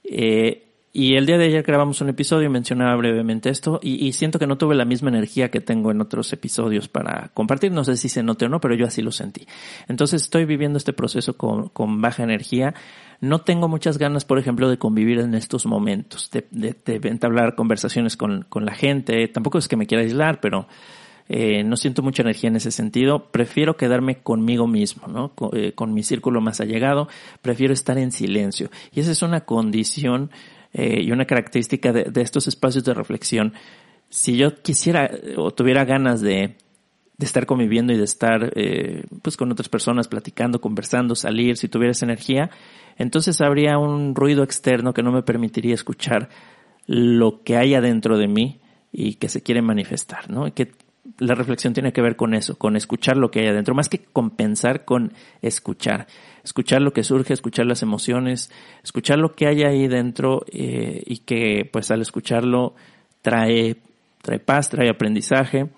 Eh, 0.04 0.69
y 0.92 1.16
el 1.16 1.26
día 1.26 1.38
de 1.38 1.46
ayer 1.46 1.64
grabamos 1.64 2.02
un 2.02 2.10
episodio, 2.10 2.50
mencionaba 2.50 2.96
brevemente 2.96 3.50
esto, 3.50 3.80
y, 3.84 4.12
siento 4.14 4.40
que 4.40 4.48
no 4.48 4.58
tuve 4.58 4.76
la 4.76 4.86
misma 4.86 5.10
energía 5.10 5.50
que 5.50 5.62
tengo 5.62 5.92
en 5.92 6.02
otros 6.02 6.34
episodios 6.34 6.88
para 6.88 7.30
compartir. 7.34 7.72
No 7.72 7.84
sé 7.84 7.96
si 7.96 8.10
se 8.10 8.24
note 8.24 8.46
o 8.46 8.50
no, 8.50 8.60
pero 8.60 8.76
yo 8.76 8.86
así 8.86 9.02
lo 9.02 9.12
sentí. 9.12 9.46
Entonces 9.88 10.24
estoy 10.24 10.46
viviendo 10.46 10.78
este 10.78 10.94
proceso 10.94 11.38
con, 11.38 11.70
con 11.70 12.02
baja 12.02 12.24
energía. 12.24 12.74
No 13.22 13.40
tengo 13.40 13.68
muchas 13.68 13.98
ganas, 13.98 14.26
por 14.26 14.40
ejemplo, 14.40 14.70
de 14.70 14.78
convivir 14.78 15.20
en 15.20 15.36
estos 15.36 15.66
momentos, 15.66 16.32
de, 16.32 16.48
de, 16.52 17.00
de 17.00 17.10
entablar 17.10 17.56
conversaciones 17.56 18.18
con, 18.18 18.46
con 18.50 18.66
la 18.66 18.74
gente. 18.74 19.28
Tampoco 19.28 19.60
es 19.60 19.68
que 19.68 19.78
me 19.78 19.86
quiera 19.86 20.04
aislar, 20.04 20.40
pero 20.40 20.68
eh, 21.32 21.64
no 21.64 21.78
siento 21.78 22.02
mucha 22.02 22.24
energía 22.24 22.50
en 22.50 22.56
ese 22.56 22.72
sentido. 22.72 23.32
Prefiero 23.32 23.78
quedarme 23.78 24.16
conmigo 24.24 24.66
mismo, 24.66 25.08
¿no? 25.08 25.32
Eh, 25.54 25.74
con 25.74 25.94
mi 25.94 26.02
círculo 26.02 26.42
más 26.42 26.60
allegado. 26.60 27.08
Prefiero 27.44 27.72
estar 27.72 28.00
en 28.00 28.12
silencio. 28.12 28.72
Y 28.92 29.02
esa 29.02 29.12
es 29.12 29.22
una 29.22 29.42
condición 29.42 30.32
eh, 30.74 31.02
y 31.02 31.12
una 31.12 31.26
característica 31.26 31.92
de, 31.92 32.22
estos 32.22 32.48
espacios 32.48 32.84
de 32.84 32.94
reflexión, 32.94 33.54
si 34.10 34.38
yo 34.38 34.62
quisiera 34.62 35.10
o 35.38 35.52
tuviera 35.52 35.86
ganas 35.86 36.22
de, 36.22 36.58
estar 37.20 37.46
conviviendo 37.46 37.92
y 37.92 37.98
de 37.98 38.06
estar 38.06 38.54
eh, 38.56 39.04
pues 39.22 39.36
con 39.36 39.52
otras 39.52 39.68
personas 39.68 40.08
platicando, 40.08 40.62
conversando, 40.62 41.16
salir, 41.16 41.58
si 41.58 41.68
tuviera 41.68 41.92
esa 41.92 42.06
energía, 42.06 42.50
entonces 42.98 43.42
habría 43.42 43.78
un 43.78 44.16
ruido 44.16 44.44
externo 44.44 44.94
que 44.94 45.04
no 45.04 45.12
me 45.12 45.24
permitiría 45.24 45.74
escuchar 45.74 46.30
lo 46.86 47.44
que 47.44 47.58
hay 47.58 47.74
adentro 47.74 48.18
de 48.18 48.28
mí 48.28 48.62
y 48.92 49.16
que 49.16 49.30
se 49.30 49.44
quiere 49.44 49.62
manifestar, 49.62 50.30
¿no? 50.30 50.48
La 51.20 51.36
reflexión 51.36 51.74
tiene 51.74 51.94
que 51.94 52.02
ver 52.02 52.16
con 52.16 52.34
eso, 52.34 52.58
con 52.58 52.76
escuchar 52.76 53.18
lo 53.18 53.30
que 53.30 53.42
hay 53.42 53.48
adentro, 53.48 53.76
más 53.76 53.90
que 53.90 54.00
compensar 54.00 54.86
con 54.86 55.14
escuchar. 55.42 56.08
Escuchar 56.44 56.82
lo 56.82 56.94
que 56.94 57.04
surge, 57.04 57.34
escuchar 57.34 57.66
las 57.66 57.84
emociones, 57.84 58.52
escuchar 58.84 59.20
lo 59.20 59.36
que 59.36 59.48
hay 59.48 59.64
ahí 59.64 59.88
dentro 59.88 60.46
eh, 60.52 61.04
y 61.06 61.18
que 61.20 61.70
pues 61.72 61.92
al 61.92 62.02
escucharlo 62.02 62.74
trae, 63.22 63.78
trae 64.22 64.40
paz, 64.40 64.70
trae 64.70 64.90
aprendizaje. 64.90 65.70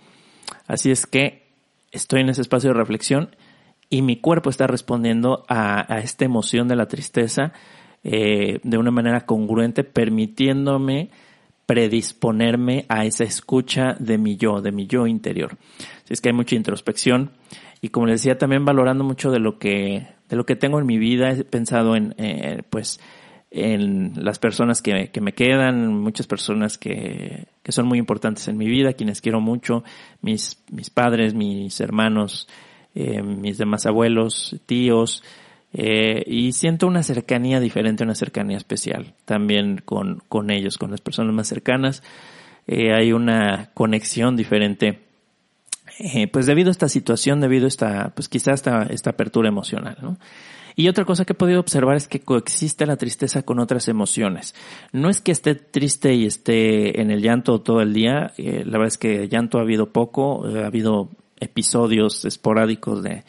Así 0.67 0.91
es 0.91 1.05
que 1.07 1.47
estoy 1.91 2.21
en 2.21 2.29
ese 2.29 2.41
espacio 2.41 2.69
de 2.69 2.79
reflexión 2.79 3.35
y 3.89 4.03
mi 4.03 4.17
cuerpo 4.17 4.49
está 4.49 4.67
respondiendo 4.67 5.43
a, 5.49 5.93
a 5.93 5.99
esta 5.99 6.23
emoción 6.23 6.67
de 6.67 6.75
la 6.75 6.87
tristeza 6.87 7.53
eh, 8.03 8.59
de 8.63 8.77
una 8.79 8.89
manera 8.89 9.27
congruente, 9.27 9.83
permitiéndome 9.83 11.11
predisponerme 11.71 12.83
a 12.89 13.05
esa 13.05 13.23
escucha 13.23 13.95
de 13.97 14.17
mi 14.17 14.35
yo, 14.35 14.61
de 14.61 14.73
mi 14.73 14.87
yo 14.87 15.07
interior. 15.07 15.57
Así 16.03 16.11
es 16.15 16.19
que 16.19 16.27
hay 16.27 16.35
mucha 16.35 16.57
introspección 16.57 17.31
y 17.79 17.87
como 17.87 18.07
les 18.07 18.19
decía 18.19 18.37
también 18.37 18.65
valorando 18.65 19.05
mucho 19.05 19.31
de 19.31 19.39
lo 19.39 19.57
que 19.57 20.05
de 20.27 20.35
lo 20.35 20.45
que 20.45 20.57
tengo 20.57 20.79
en 20.79 20.85
mi 20.85 20.97
vida 20.97 21.31
he 21.31 21.45
pensado 21.45 21.95
en 21.95 22.13
eh, 22.17 22.63
pues 22.69 22.99
en 23.51 24.11
las 24.17 24.37
personas 24.37 24.81
que, 24.81 25.11
que, 25.13 25.21
me 25.21 25.31
quedan, 25.31 25.95
muchas 25.97 26.27
personas 26.27 26.77
que, 26.77 27.47
que 27.63 27.71
son 27.71 27.87
muy 27.87 27.99
importantes 27.99 28.49
en 28.49 28.57
mi 28.57 28.67
vida, 28.67 28.91
quienes 28.91 29.21
quiero 29.21 29.39
mucho, 29.39 29.85
mis, 30.21 30.61
mis 30.69 30.89
padres, 30.89 31.33
mis 31.33 31.79
hermanos, 31.79 32.49
eh, 32.95 33.21
mis 33.21 33.57
demás 33.57 33.85
abuelos, 33.85 34.57
tíos, 34.65 35.23
eh, 35.73 36.23
y 36.27 36.51
siento 36.51 36.87
una 36.87 37.03
cercanía 37.03 37.59
diferente, 37.59 38.03
una 38.03 38.15
cercanía 38.15 38.57
especial 38.57 39.13
también 39.25 39.81
con, 39.83 40.21
con 40.27 40.51
ellos, 40.51 40.77
con 40.77 40.91
las 40.91 41.01
personas 41.01 41.33
más 41.33 41.47
cercanas. 41.47 42.03
Eh, 42.67 42.93
hay 42.93 43.13
una 43.13 43.71
conexión 43.73 44.35
diferente 44.35 44.99
eh, 45.99 46.27
pues 46.27 46.45
debido 46.45 46.69
a 46.69 46.71
esta 46.71 46.89
situación, 46.89 47.41
debido 47.41 47.65
a 47.65 47.67
esta, 47.67 48.11
pues 48.15 48.27
quizá 48.27 48.53
esta, 48.53 48.83
esta 48.83 49.11
apertura 49.11 49.49
emocional. 49.49 50.17
Y 50.75 50.87
otra 50.87 51.05
cosa 51.05 51.25
que 51.25 51.33
he 51.33 51.35
podido 51.35 51.59
observar 51.59 51.95
es 51.95 52.07
que 52.07 52.21
coexiste 52.21 52.85
la 52.85 52.95
tristeza 52.95 53.43
con 53.43 53.59
otras 53.59 53.87
emociones. 53.87 54.55
No 54.93 55.09
es 55.09 55.21
que 55.21 55.31
esté 55.31 55.55
triste 55.55 56.13
y 56.13 56.25
esté 56.25 57.01
en 57.01 57.11
el 57.11 57.21
llanto 57.21 57.59
todo 57.59 57.81
el 57.81 57.93
día. 57.93 58.31
La 58.37 58.77
verdad 58.77 58.87
es 58.87 58.97
que 58.97 59.27
llanto 59.27 59.57
ha 59.57 59.61
habido 59.61 59.91
poco. 59.91 60.45
ha 60.45 60.65
habido 60.65 61.09
episodios 61.41 62.23
esporádicos 62.23 63.03
de, 63.03 63.25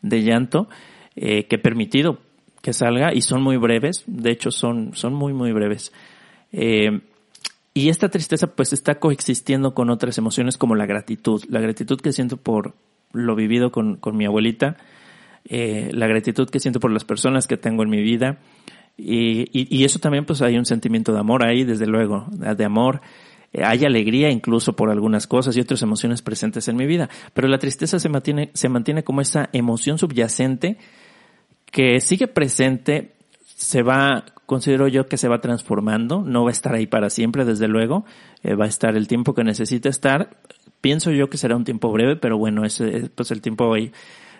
de 0.00 0.22
llanto 0.22 0.68
eh, 1.16 1.46
que 1.46 1.56
he 1.56 1.58
permitido 1.58 2.18
que 2.62 2.72
salga 2.72 3.14
y 3.14 3.20
son 3.20 3.42
muy 3.42 3.56
breves. 3.56 4.04
De 4.06 4.30
hecho, 4.30 4.50
son, 4.50 4.94
son 4.94 5.14
muy, 5.14 5.32
muy 5.32 5.52
breves. 5.52 5.92
Eh, 6.52 7.00
y 7.74 7.88
esta 7.90 8.08
tristeza 8.08 8.54
pues 8.54 8.72
está 8.72 8.98
coexistiendo 8.98 9.74
con 9.74 9.90
otras 9.90 10.18
emociones 10.18 10.56
como 10.56 10.74
la 10.74 10.86
gratitud. 10.86 11.42
La 11.48 11.60
gratitud 11.60 12.00
que 12.00 12.12
siento 12.12 12.36
por 12.36 12.74
lo 13.12 13.34
vivido 13.34 13.70
con, 13.70 13.96
con 13.96 14.16
mi 14.16 14.26
abuelita 14.26 14.76
eh, 15.48 15.90
la 15.92 16.08
gratitud 16.08 16.50
que 16.50 16.58
siento 16.58 16.80
por 16.80 16.90
las 16.90 17.04
personas 17.04 17.46
que 17.46 17.56
tengo 17.56 17.82
en 17.82 17.90
mi 17.90 18.02
vida. 18.02 18.38
Y, 18.96 19.44
y, 19.52 19.84
eso 19.84 19.98
también 19.98 20.24
pues 20.24 20.40
hay 20.40 20.56
un 20.56 20.64
sentimiento 20.64 21.12
de 21.12 21.20
amor 21.20 21.46
ahí, 21.46 21.64
desde 21.64 21.86
luego, 21.86 22.26
de 22.30 22.64
amor. 22.64 23.02
Hay 23.62 23.84
alegría 23.84 24.30
incluso 24.30 24.74
por 24.74 24.90
algunas 24.90 25.26
cosas 25.26 25.56
y 25.56 25.60
otras 25.60 25.82
emociones 25.82 26.22
presentes 26.22 26.66
en 26.68 26.76
mi 26.76 26.86
vida. 26.86 27.10
Pero 27.34 27.46
la 27.46 27.58
tristeza 27.58 27.98
se 27.98 28.08
mantiene, 28.08 28.50
se 28.54 28.68
mantiene 28.68 29.04
como 29.04 29.20
esa 29.20 29.50
emoción 29.52 29.98
subyacente 29.98 30.78
que 31.70 32.00
sigue 32.00 32.28
presente, 32.28 33.12
se 33.44 33.82
va, 33.82 34.24
considero 34.46 34.88
yo 34.88 35.06
que 35.06 35.16
se 35.16 35.28
va 35.28 35.40
transformando, 35.40 36.22
no 36.22 36.44
va 36.44 36.50
a 36.50 36.52
estar 36.52 36.74
ahí 36.74 36.86
para 36.86 37.10
siempre, 37.10 37.44
desde 37.44 37.68
luego, 37.68 38.04
eh, 38.42 38.54
va 38.54 38.66
a 38.66 38.68
estar 38.68 38.96
el 38.96 39.08
tiempo 39.08 39.34
que 39.34 39.44
necesita 39.44 39.88
estar. 39.88 40.36
Pienso 40.80 41.10
yo 41.10 41.28
que 41.28 41.38
será 41.38 41.56
un 41.56 41.64
tiempo 41.64 41.90
breve, 41.90 42.16
pero 42.16 42.38
bueno, 42.38 42.64
ese, 42.64 43.10
pues 43.14 43.30
el 43.30 43.40
tiempo 43.40 43.72
ahí, 43.74 43.92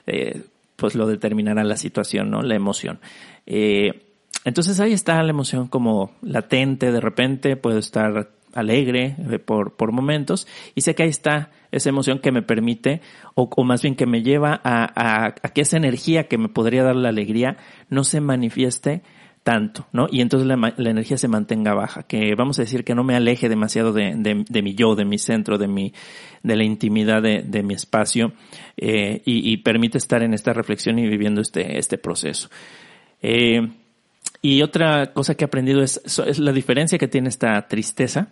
eh, 0.07 0.45
pues 0.77 0.95
lo 0.95 1.07
determinará 1.07 1.65
la 1.65 1.77
situación, 1.77 2.31
¿no? 2.31 2.43
La 2.43 2.55
emoción. 2.55 3.01
Eh, 3.47 4.03
entonces 4.45 4.79
ahí 4.79 4.93
está 4.93 5.21
la 5.23 5.31
emoción 5.31 5.67
como 5.67 6.13
latente, 6.23 6.93
de 6.93 7.01
repente 7.01 7.57
puedo 7.57 7.79
estar 7.79 8.31
alegre 8.57 9.17
eh, 9.31 9.39
por, 9.39 9.77
por 9.77 9.93
momentos 9.93 10.47
y 10.75 10.81
sé 10.81 10.95
que 10.95 11.05
ahí 11.05 11.09
está 11.09 11.51
esa 11.73 11.89
emoción 11.89 12.19
que 12.19 12.33
me 12.33 12.43
permite 12.43 13.01
o, 13.35 13.65
más 13.65 13.83
bien 13.83 13.95
que 13.95 14.07
me 14.07 14.23
lleva 14.23 14.61
a, 14.65 15.27
a, 15.27 15.33
que 15.51 15.61
esa 15.61 15.77
energía 15.77 16.29
que 16.29 16.39
me 16.39 16.49
podría 16.49 16.83
dar 16.83 16.97
la 16.97 17.11
alegría 17.11 17.57
no 17.91 18.05
se 18.05 18.21
manifieste 18.21 19.03
tanto, 19.47 19.87
¿no? 19.93 20.09
Y 20.11 20.23
entonces 20.23 20.49
la, 20.49 20.75
energía 20.91 21.17
se 21.17 21.29
mantenga 21.29 21.73
baja, 21.73 22.03
que 22.03 22.35
vamos 22.35 22.59
a 22.59 22.63
decir 22.63 22.83
que 22.83 22.97
no 22.97 23.05
me 23.05 23.15
aleje 23.15 23.49
demasiado 23.49 23.93
de, 23.93 24.13
de, 24.17 24.63
mi 24.63 24.75
yo, 24.75 24.97
de 24.97 25.05
mi 25.05 25.19
centro, 25.19 25.57
de 25.57 25.69
mi, 25.69 25.93
de 26.43 26.57
la 26.57 26.65
intimidad 26.65 27.23
de, 27.23 27.45
de 27.47 27.63
mi 27.63 27.75
espacio, 27.75 28.33
eh, 28.77 29.23
y, 29.25 29.57
permite 29.59 29.99
estar 29.99 30.25
en 30.25 30.35
esta 30.35 30.53
reflexión 30.53 30.99
y 30.99 31.07
viviendo 31.07 31.41
este, 31.41 31.79
este 31.79 31.97
proceso. 31.97 32.49
Eh, 33.23 33.69
y 34.43 34.63
otra 34.63 35.13
cosa 35.13 35.37
que 35.37 35.45
he 35.45 35.47
aprendido 35.47 35.81
es 35.81 36.39
la 36.41 36.51
diferencia 36.51 36.99
que 36.99 37.07
tiene 37.07 37.29
esta 37.29 37.69
tristeza 37.69 38.31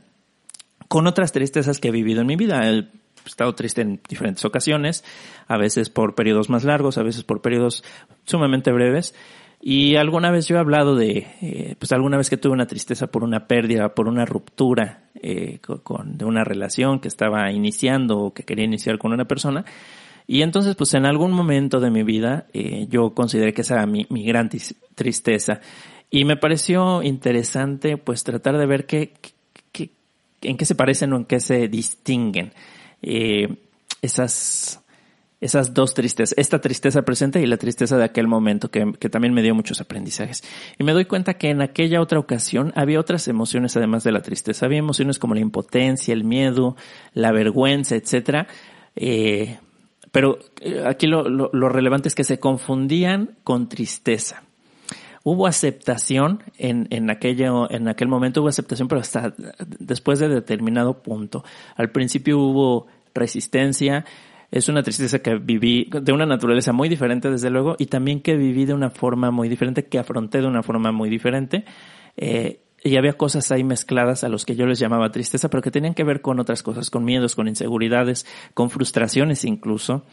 con 0.89 1.07
otras 1.07 1.33
tristezas 1.33 1.79
que 1.79 1.89
he 1.89 1.93
vivido 1.93 2.21
en 2.21 2.27
mi 2.27 2.37
vida. 2.37 2.69
He 2.69 2.89
estado 3.27 3.55
triste 3.55 3.83
en 3.83 4.01
diferentes 4.09 4.45
ocasiones, 4.45 5.05
a 5.49 5.57
veces 5.57 5.91
por 5.91 6.15
periodos 6.15 6.51
más 6.51 6.65
largos, 6.65 6.99
a 6.99 7.03
veces 7.03 7.25
por 7.25 7.41
periodos 7.41 7.85
sumamente 8.25 8.73
breves, 8.73 9.15
y 9.67 9.97
alguna 9.97 10.31
vez 10.31 10.47
yo 10.47 10.57
he 10.57 10.59
hablado 10.59 10.95
de, 10.95 11.27
eh, 11.41 11.75
pues 11.79 11.91
alguna 11.93 12.19
vez 12.19 12.29
que 12.29 12.37
tuve 12.37 12.53
una 12.53 12.67
tristeza 12.67 13.07
por 13.07 13.25
una 13.25 13.47
pérdida, 13.47 13.95
por 13.95 14.09
una 14.09 14.27
ruptura 14.27 15.05
eh, 15.15 15.59
con, 15.83 16.19
de 16.19 16.27
una 16.27 16.45
relación 16.45 17.01
que 17.01 17.09
estaba 17.09 17.51
iniciando 17.51 18.19
o 18.19 18.35
que 18.35 18.43
quería 18.43 18.67
iniciar 18.67 18.99
con 18.99 19.15
una 19.15 19.25
persona. 19.25 19.65
Y 20.27 20.43
entonces, 20.43 20.77
pues 20.77 20.93
en 20.93 21.07
algún 21.07 21.33
momento 21.33 21.81
de 21.81 21.91
mi 21.91 22.03
vida, 22.03 22.47
eh, 22.53 22.89
yo 22.91 23.15
consideré 23.15 23.55
que 23.55 23.63
esa 23.63 23.77
era 23.77 23.87
mi, 23.87 24.07
mi 24.11 24.27
gran 24.27 24.51
tristeza. 24.95 25.63
Y 26.11 26.27
me 26.27 26.37
pareció 26.37 27.03
interesante, 27.03 27.97
pues 27.97 28.23
tratar 28.23 28.59
de 28.59 28.67
ver 28.67 28.85
qué, 28.85 29.15
qué, 29.19 29.31
en 30.45 30.57
qué 30.57 30.65
se 30.65 30.75
parecen 30.75 31.13
o 31.13 31.17
en 31.17 31.25
qué 31.25 31.41
se 31.41 31.69
distinguen 31.69 32.53
eh, 33.03 33.57
esas 34.03 34.81
esas 35.41 35.75
dos 35.75 35.93
tristezas, 35.93 36.35
esta 36.39 36.59
tristeza 36.59 37.03
presente 37.03 37.39
y 37.39 37.47
la 37.47 37.59
tristeza 37.59 37.99
de 37.99 38.05
aquel 38.05 38.27
momento 38.27 38.71
que, 38.71 38.95
que, 38.99 39.11
también 39.11 39.35
me 39.35 39.43
dio 39.43 39.55
muchos 39.55 39.79
aprendizajes. 39.79 40.43
Y 40.79 40.85
me 40.85 40.93
doy 40.93 41.05
cuenta 41.05 41.35
que 41.35 41.51
en 41.51 41.61
aquella 41.61 42.01
otra 42.01 42.19
ocasión 42.19 42.73
había 42.77 42.99
otras 42.99 43.29
emociones 43.29 43.77
además 43.77 44.05
de 44.05 44.13
la 44.13 44.23
tristeza. 44.23 44.65
Había 44.65 44.79
emociones 44.79 45.19
como 45.19 45.35
la 45.35 45.41
impotencia, 45.41 46.15
el 46.15 46.25
miedo, 46.25 46.77
la 47.13 47.31
vergüenza, 47.31 47.95
etcétera. 47.95 48.47
Eh, 48.97 49.59
pero 50.11 50.39
eh, 50.63 50.83
aquí 50.87 51.07
lo, 51.07 51.29
lo, 51.29 51.51
lo 51.53 51.69
relevante 51.69 52.09
es 52.09 52.15
que 52.15 52.25
se 52.25 52.39
confundían 52.39 53.37
con 53.45 53.69
tristeza 53.69 54.44
hubo 55.25 55.47
aceptación 55.47 56.43
en, 56.59 56.87
en, 56.91 57.11
aquello, 57.11 57.69
en 57.71 57.89
aquel 57.89 58.09
momento 58.09 58.43
hubo 58.43 58.49
aceptación, 58.49 58.87
pero 58.87 59.01
hasta 59.01 59.35
después 59.81 60.21
de 60.21 60.29
determinado 60.29 61.03
punto. 61.03 61.43
Al 61.77 61.91
principio 61.91 62.39
hubo 62.39 62.87
resistencia, 63.15 64.05
es 64.51 64.69
una 64.69 64.85
tristeza 64.85 65.19
que 65.19 65.35
viví 65.37 65.91
de 65.91 66.13
una 66.13 66.27
naturaleza 66.27 66.73
muy 66.73 66.89
diferente, 66.89 67.29
desde 67.29 67.51
luego, 67.51 67.75
y 67.77 67.87
también 67.87 68.21
que 68.21 68.37
viví 68.37 68.67
de 68.67 68.75
una 68.75 68.91
forma 68.91 69.33
muy 69.33 69.49
diferente, 69.49 69.87
que 69.87 69.99
afronté 69.99 70.41
de 70.41 70.47
una 70.47 70.63
forma 70.63 70.93
muy 70.93 71.11
diferente. 71.11 71.65
Eh, 72.17 72.61
y 72.85 72.97
había 72.99 73.15
cosas 73.15 73.51
ahí 73.51 73.65
mezcladas 73.65 74.25
a 74.25 74.29
los 74.29 74.45
que 74.45 74.55
yo 74.55 74.67
les 74.67 74.79
llamaba 74.79 75.11
tristeza, 75.11 75.49
pero 75.49 75.63
que 75.63 75.71
tenían 75.71 75.95
que 75.95 76.05
ver 76.05 76.21
con 76.21 76.39
otras 76.39 76.63
cosas, 76.63 76.91
con 76.91 77.03
miedos, 77.05 77.35
con 77.35 77.49
inseguridades, 77.49 78.27
con 78.53 78.69
frustraciones 78.69 79.45
incluso, 79.47 80.05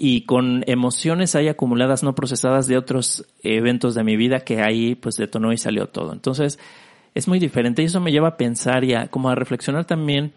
y 0.00 0.20
con 0.26 0.62
emociones 0.68 1.34
ahí 1.34 1.48
acumuladas 1.48 2.04
no 2.04 2.14
procesadas 2.14 2.68
de 2.68 2.76
otros 2.76 3.26
eventos 3.42 3.96
de 3.96 4.04
mi 4.04 4.16
vida 4.16 4.44
que 4.44 4.62
ahí 4.62 4.94
pues 4.94 5.16
detonó 5.16 5.52
y 5.52 5.58
salió 5.58 5.88
todo. 5.88 6.12
Entonces, 6.12 6.60
es 7.16 7.26
muy 7.26 7.40
diferente 7.40 7.82
y 7.82 7.86
eso 7.86 7.98
me 8.00 8.12
lleva 8.12 8.28
a 8.28 8.36
pensar 8.36 8.84
y 8.84 8.94
a 8.94 9.08
como 9.08 9.28
a 9.28 9.34
reflexionar 9.34 9.86
también 9.86 10.34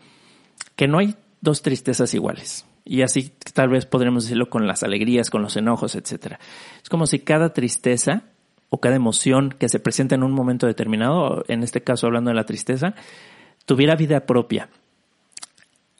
que 0.76 0.88
no 0.88 0.98
hay 0.98 1.14
dos 1.42 1.62
tristezas 1.62 2.12
iguales. 2.16 2.66
Y 2.86 3.04
así 3.04 3.32
tal 3.54 3.70
vez 3.70 3.86
podremos 3.86 4.24
decirlo 4.24 4.50
con 4.50 4.66
las 4.66 4.82
alegrías, 4.82 5.30
con 5.30 5.44
los 5.44 5.56
enojos, 5.56 5.94
etc. 5.94 6.38
Es 6.82 6.90
como 6.90 7.06
si 7.06 7.20
cada 7.20 7.54
tristeza 7.54 8.24
o 8.72 8.80
cada 8.80 8.96
emoción 8.96 9.54
que 9.60 9.70
se 9.70 9.80
presenta 9.80 10.16
en 10.16 10.24
un 10.24 10.32
momento 10.32 10.66
determinado, 10.66 11.44
en 11.48 11.62
este 11.62 11.84
caso 11.84 12.08
hablando 12.08 12.32
de 12.32 12.36
la 12.36 12.48
tristeza, 12.48 12.96
tuviera 13.68 13.96
vida 13.96 14.26
propia. 14.26 14.70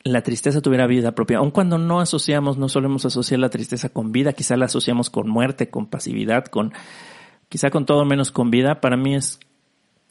La 0.04 0.22
tristeza 0.24 0.62
tuviera 0.62 0.88
vida 0.88 1.14
propia. 1.14 1.38
Aun 1.38 1.52
cuando 1.52 1.78
no 1.78 2.00
asociamos, 2.00 2.58
no 2.58 2.70
solemos 2.70 3.06
asociar 3.06 3.40
la 3.40 3.50
tristeza 3.50 3.90
con 3.90 4.12
vida, 4.12 4.34
quizá 4.34 4.58
la 4.58 4.66
asociamos 4.66 5.10
con 5.10 5.30
muerte, 5.30 5.70
con 5.70 5.88
pasividad, 5.88 6.46
con, 6.46 6.74
quizá 7.50 7.70
con 7.70 7.86
todo 7.86 8.04
menos 8.06 8.32
con 8.32 8.50
vida. 8.50 8.82
Para 8.82 8.98
mí 8.98 9.16
es, 9.16 9.40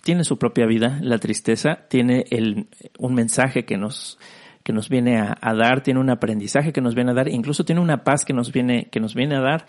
tiene 0.03 0.25
su 0.25 0.39
propia 0.39 0.67
vida, 0.67 0.99
la 1.03 1.19
tristeza, 1.19 1.87
tiene 1.89 2.25
el, 2.31 2.69
un 2.99 3.15
mensaje 3.15 3.65
que 3.65 3.77
nos, 3.77 4.19
que 4.63 4.73
nos 4.73 4.89
viene 4.89 5.19
a, 5.19 5.37
a, 5.41 5.55
dar, 5.55 5.83
tiene 5.83 5.99
un 5.99 6.11
aprendizaje 6.11 6.73
que 6.73 6.81
nos 6.81 6.95
viene 6.95 7.11
a 7.11 7.15
dar, 7.15 7.29
incluso 7.29 7.65
tiene 7.65 7.81
una 7.81 8.05
paz 8.05 8.25
que 8.25 8.33
nos 8.33 8.53
viene, 8.53 8.89
que 8.93 9.01
nos 9.01 9.15
viene 9.15 9.37
a 9.37 9.41
dar. 9.41 9.67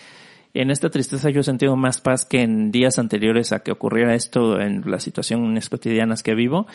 En 0.53 0.69
esta 0.69 0.89
tristeza 0.89 1.29
yo 1.29 1.41
he 1.41 1.43
sentido 1.43 1.75
más 1.75 2.01
paz 2.01 2.25
que 2.25 2.41
en 2.41 2.71
días 2.71 2.99
anteriores 2.99 3.53
a 3.53 3.59
que 3.59 3.71
ocurriera 3.71 4.15
esto 4.15 4.59
en 4.59 4.83
las 4.85 5.03
situaciones 5.03 5.69
cotidianas 5.69 6.23
que 6.23 6.35
vivo. 6.35 6.67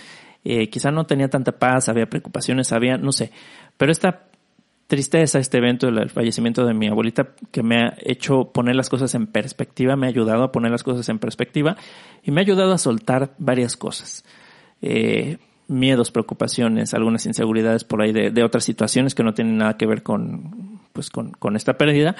Eh, 0.44 0.70
quizá 0.70 0.90
no 0.90 1.04
tenía 1.04 1.28
tanta 1.28 1.52
paz, 1.52 1.88
había 1.88 2.06
preocupaciones, 2.06 2.72
había, 2.72 2.96
no 2.96 3.12
sé, 3.12 3.32
pero 3.76 3.92
esta 3.92 4.28
tristeza, 4.86 5.38
este 5.38 5.58
evento 5.58 5.90
del 5.90 6.10
fallecimiento 6.10 6.64
de 6.64 6.72
mi 6.72 6.86
abuelita 6.86 7.30
que 7.50 7.62
me 7.62 7.76
ha 7.76 7.94
hecho 7.98 8.52
poner 8.52 8.76
las 8.76 8.88
cosas 8.88 9.14
en 9.14 9.26
perspectiva, 9.26 9.96
me 9.96 10.06
ha 10.06 10.10
ayudado 10.10 10.44
a 10.44 10.52
poner 10.52 10.70
las 10.70 10.84
cosas 10.84 11.08
en 11.08 11.18
perspectiva 11.18 11.76
y 12.22 12.30
me 12.30 12.40
ha 12.40 12.44
ayudado 12.44 12.72
a 12.72 12.78
soltar 12.78 13.34
varias 13.38 13.76
cosas. 13.76 14.24
Eh, 14.80 15.38
miedos, 15.68 16.12
preocupaciones, 16.12 16.94
algunas 16.94 17.26
inseguridades 17.26 17.82
por 17.82 18.00
ahí 18.00 18.12
de, 18.12 18.30
de, 18.30 18.44
otras 18.44 18.64
situaciones 18.64 19.16
que 19.16 19.24
no 19.24 19.34
tienen 19.34 19.58
nada 19.58 19.76
que 19.76 19.86
ver 19.86 20.04
con, 20.04 20.80
pues 20.92 21.10
con, 21.10 21.32
con 21.32 21.56
esta 21.56 21.74
pérdida, 21.74 22.14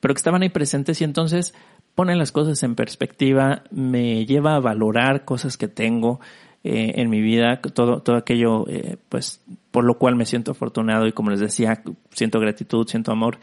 pero 0.00 0.14
que 0.14 0.18
estaban 0.18 0.42
ahí 0.42 0.48
presentes 0.48 1.00
y 1.00 1.04
entonces 1.04 1.54
ponen 1.94 2.18
las 2.18 2.32
cosas 2.32 2.62
en 2.62 2.74
perspectiva, 2.74 3.64
me 3.70 4.24
lleva 4.26 4.56
a 4.56 4.60
valorar 4.60 5.24
cosas 5.24 5.56
que 5.56 5.68
tengo 5.68 6.20
eh, 6.64 6.92
en 6.96 7.10
mi 7.10 7.20
vida, 7.20 7.60
todo, 7.60 8.00
todo 8.02 8.16
aquello, 8.16 8.68
eh, 8.68 8.96
pues, 9.08 9.42
por 9.70 9.84
lo 9.84 9.98
cual 9.98 10.16
me 10.16 10.26
siento 10.26 10.50
afortunado 10.50 11.06
y 11.06 11.12
como 11.12 11.30
les 11.30 11.40
decía, 11.40 11.82
siento 12.10 12.40
gratitud, 12.40 12.86
siento 12.86 13.12
amor 13.12 13.38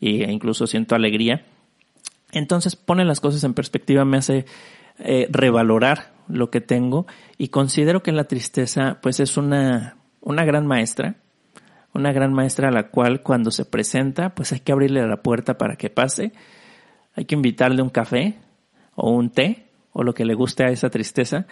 e 0.00 0.30
incluso 0.30 0.66
siento 0.66 0.94
alegría. 0.94 1.44
Entonces 2.32 2.76
pone 2.76 3.04
las 3.04 3.20
cosas 3.20 3.44
en 3.44 3.54
perspectiva, 3.54 4.04
me 4.04 4.18
hace 4.18 4.46
eh, 4.98 5.28
revalorar 5.30 6.12
lo 6.28 6.50
que 6.50 6.60
tengo 6.60 7.06
y 7.38 7.48
considero 7.48 8.02
que 8.02 8.12
la 8.12 8.24
tristeza 8.24 8.98
pues 9.02 9.20
es 9.20 9.36
una, 9.36 9.96
una 10.20 10.44
gran 10.44 10.66
maestra, 10.66 11.16
una 11.92 12.12
gran 12.12 12.32
maestra 12.32 12.68
a 12.68 12.72
la 12.72 12.88
cual 12.88 13.22
cuando 13.22 13.50
se 13.50 13.64
presenta 13.64 14.34
pues 14.34 14.52
hay 14.52 14.60
que 14.60 14.72
abrirle 14.72 15.06
la 15.06 15.22
puerta 15.22 15.58
para 15.58 15.76
que 15.76 15.90
pase, 15.90 16.32
hay 17.14 17.24
que 17.24 17.34
invitarle 17.34 17.82
un 17.82 17.90
café 17.90 18.38
o 18.94 19.10
un 19.10 19.30
té 19.30 19.66
o 19.92 20.02
lo 20.02 20.14
que 20.14 20.24
le 20.24 20.34
guste 20.34 20.64
a 20.64 20.68
esa 20.68 20.90
tristeza, 20.90 21.46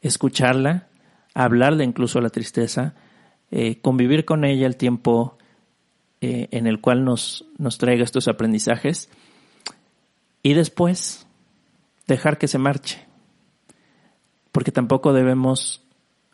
escucharla, 0.00 0.88
hablarle 1.34 1.84
incluso 1.84 2.18
a 2.18 2.22
la 2.22 2.30
tristeza, 2.30 2.94
eh, 3.50 3.80
convivir 3.80 4.24
con 4.24 4.44
ella 4.44 4.66
el 4.66 4.76
tiempo 4.76 5.38
eh, 6.20 6.48
en 6.50 6.66
el 6.66 6.80
cual 6.80 7.04
nos, 7.04 7.44
nos 7.58 7.78
traiga 7.78 8.02
estos 8.02 8.26
aprendizajes 8.26 9.08
y 10.42 10.54
después 10.54 11.26
dejar 12.06 12.38
que 12.38 12.48
se 12.48 12.58
marche. 12.58 13.06
Porque 14.50 14.72
tampoco 14.72 15.12
debemos 15.12 15.84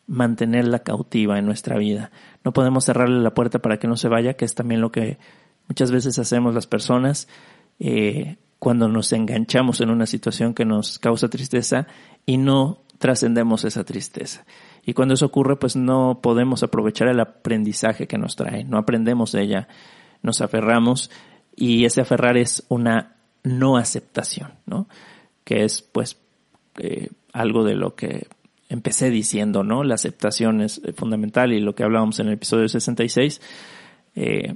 mantenerla 0.06 0.80
cautiva 0.80 1.38
en 1.38 1.46
nuestra 1.46 1.78
vida. 1.78 2.10
No 2.44 2.52
podemos 2.52 2.84
cerrarle 2.84 3.20
la 3.22 3.34
puerta 3.34 3.58
para 3.60 3.78
que 3.78 3.88
no 3.88 3.96
se 3.96 4.08
vaya, 4.08 4.34
que 4.34 4.44
es 4.44 4.54
también 4.54 4.80
lo 4.80 4.92
que 4.92 5.18
muchas 5.68 5.90
veces 5.90 6.18
hacemos 6.18 6.54
las 6.54 6.66
personas 6.66 7.28
eh, 7.78 8.36
cuando 8.58 8.88
nos 8.88 9.12
enganchamos 9.12 9.80
en 9.80 9.90
una 9.90 10.06
situación 10.06 10.54
que 10.54 10.64
nos 10.64 10.98
causa 10.98 11.28
tristeza 11.28 11.86
y 12.26 12.36
no 12.36 12.82
trascendemos 12.98 13.64
esa 13.64 13.84
tristeza. 13.84 14.44
Y 14.84 14.92
cuando 14.92 15.14
eso 15.14 15.26
ocurre, 15.26 15.56
pues 15.56 15.76
no 15.76 16.20
podemos 16.22 16.62
aprovechar 16.62 17.08
el 17.08 17.20
aprendizaje 17.20 18.06
que 18.06 18.18
nos 18.18 18.36
trae, 18.36 18.64
no 18.64 18.78
aprendemos 18.78 19.32
de 19.32 19.42
ella, 19.42 19.68
nos 20.22 20.40
aferramos 20.40 21.10
y 21.56 21.84
ese 21.84 22.00
aferrar 22.00 22.36
es 22.36 22.64
una 22.68 23.16
no 23.42 23.76
aceptación, 23.76 24.54
¿no? 24.66 24.88
Que 25.44 25.64
es 25.64 25.82
pues 25.82 26.18
eh, 26.78 27.10
algo 27.32 27.64
de 27.64 27.74
lo 27.74 27.94
que 27.94 28.28
empecé 28.74 29.10
diciendo, 29.10 29.62
¿no? 29.62 29.84
La 29.84 29.94
aceptación 29.94 30.60
es 30.60 30.80
eh, 30.84 30.92
fundamental 30.92 31.52
y 31.52 31.60
lo 31.60 31.74
que 31.74 31.84
hablábamos 31.84 32.18
en 32.18 32.26
el 32.26 32.34
episodio 32.34 32.68
66, 32.68 33.40
eh, 34.16 34.54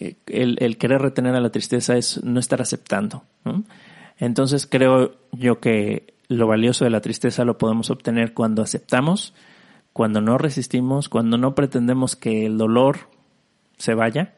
eh, 0.00 0.14
el, 0.26 0.56
el, 0.60 0.76
querer 0.76 1.00
retener 1.00 1.34
a 1.34 1.40
la 1.40 1.50
tristeza 1.50 1.96
es 1.96 2.22
no 2.22 2.40
estar 2.40 2.60
aceptando. 2.60 3.24
Entonces 4.18 4.66
creo 4.66 5.14
yo 5.32 5.60
que 5.60 6.14
lo 6.28 6.46
valioso 6.46 6.84
de 6.84 6.90
la 6.90 7.00
tristeza 7.00 7.44
lo 7.44 7.56
podemos 7.56 7.90
obtener 7.90 8.34
cuando 8.34 8.62
aceptamos, 8.62 9.32
cuando 9.92 10.20
no 10.20 10.36
resistimos, 10.36 11.08
cuando 11.08 11.38
no 11.38 11.54
pretendemos 11.54 12.16
que 12.16 12.46
el 12.46 12.58
dolor 12.58 13.08
se 13.78 13.94
vaya, 13.94 14.34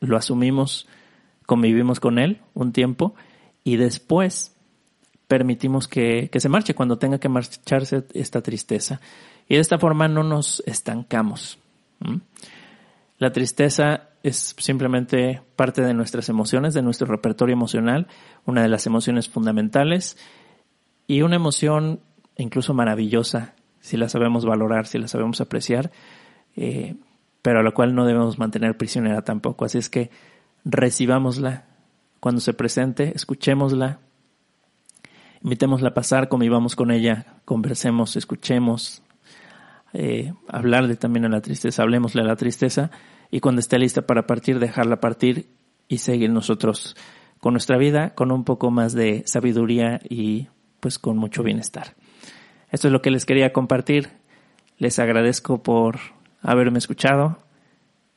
lo 0.00 0.16
asumimos, 0.16 0.88
convivimos 1.46 2.00
con 2.00 2.18
él 2.18 2.40
un 2.54 2.72
tiempo 2.72 3.14
y 3.64 3.76
después 3.76 4.51
permitimos 5.32 5.88
que, 5.88 6.28
que, 6.30 6.40
se 6.40 6.50
marche 6.50 6.74
cuando 6.74 6.98
tenga 6.98 7.18
que 7.18 7.30
marcharse 7.30 8.04
esta 8.12 8.42
tristeza. 8.42 9.00
Y 9.48 9.54
de 9.54 9.62
esta 9.62 9.78
forma 9.78 10.06
no 10.06 10.22
nos 10.22 10.62
estancamos. 10.66 11.58
La 13.16 13.32
tristeza 13.32 14.10
es 14.22 14.54
simplemente 14.58 15.40
parte 15.56 15.80
de 15.80 15.94
nuestras 15.94 16.28
emociones, 16.28 16.74
de 16.74 16.82
nuestro 16.82 17.06
repertorio 17.06 17.54
emocional, 17.54 18.08
una 18.44 18.60
de 18.60 18.68
las 18.68 18.86
emociones 18.86 19.30
fundamentales 19.30 20.18
y 21.06 21.22
una 21.22 21.36
emoción 21.36 22.00
incluso 22.36 22.74
maravillosa 22.74 23.54
si 23.80 23.96
la 23.96 24.10
sabemos 24.10 24.44
valorar, 24.44 24.86
si 24.86 24.98
la 24.98 25.08
sabemos 25.08 25.40
apreciar, 25.40 25.92
eh, 26.56 26.96
pero 27.40 27.60
a 27.60 27.62
la 27.62 27.70
cual 27.70 27.94
no 27.94 28.04
debemos 28.04 28.38
mantener 28.38 28.76
prisionera 28.76 29.22
tampoco. 29.22 29.64
Así 29.64 29.78
es 29.78 29.88
que 29.88 30.10
recibámosla 30.66 31.64
cuando 32.20 32.42
se 32.42 32.52
presente, 32.52 33.12
escuchémosla, 33.16 33.98
invitémosla 35.42 35.90
a 35.90 35.94
pasar, 35.94 36.28
convivamos 36.28 36.76
con 36.76 36.90
ella, 36.90 37.38
conversemos, 37.44 38.16
escuchemos, 38.16 39.02
eh, 39.92 40.32
hablarle 40.48 40.96
también 40.96 41.24
a 41.24 41.28
la 41.28 41.40
tristeza, 41.40 41.82
hablemosle 41.82 42.22
a 42.22 42.26
la 42.26 42.36
tristeza 42.36 42.90
y 43.30 43.40
cuando 43.40 43.60
esté 43.60 43.78
lista 43.78 44.02
para 44.02 44.26
partir, 44.26 44.58
dejarla 44.58 45.00
partir 45.00 45.48
y 45.88 45.98
seguir 45.98 46.30
nosotros 46.30 46.96
con 47.40 47.54
nuestra 47.54 47.76
vida 47.76 48.14
con 48.14 48.30
un 48.30 48.44
poco 48.44 48.70
más 48.70 48.92
de 48.92 49.24
sabiduría 49.26 50.00
y 50.08 50.48
pues 50.80 50.98
con 50.98 51.16
mucho 51.16 51.42
bienestar. 51.42 51.94
Esto 52.70 52.88
es 52.88 52.92
lo 52.92 53.02
que 53.02 53.10
les 53.10 53.26
quería 53.26 53.52
compartir. 53.52 54.10
Les 54.78 54.98
agradezco 54.98 55.62
por 55.62 55.98
haberme 56.40 56.78
escuchado 56.78 57.38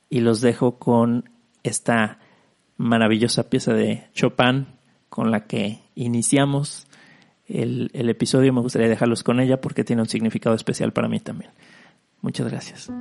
y 0.10 0.22
los 0.22 0.42
dejo 0.42 0.80
con 0.80 1.30
esta 1.64 2.20
maravillosa 2.78 3.50
pieza 3.50 3.74
de 3.74 4.08
Chopin 4.14 4.68
con 5.10 5.32
la 5.32 5.48
que 5.48 5.82
iniciamos 5.96 6.85
el, 7.48 7.92
el, 7.94 8.10
episodio 8.10 8.54
me 8.54 8.62
gustaría 8.62 8.90
dejarlos 8.90 9.24
con 9.24 9.40
ella 9.40 9.62
porque 9.62 9.84
tiene 9.84 10.02
un 10.02 10.10
significado 10.10 10.56
especial 10.56 10.94
para 10.94 11.08
mí 11.08 11.20
también. 11.20 11.52
Muchas 12.22 12.48
gracias. 12.50 12.92